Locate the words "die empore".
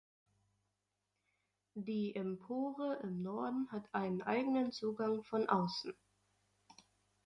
1.75-3.01